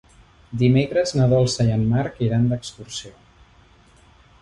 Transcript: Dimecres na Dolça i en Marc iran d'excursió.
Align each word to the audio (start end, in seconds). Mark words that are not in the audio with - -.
Dimecres 0.61 1.13
na 1.19 1.27
Dolça 1.35 1.67
i 1.69 1.75
en 1.75 1.85
Marc 1.93 2.19
iran 2.31 2.51
d'excursió. 2.55 3.15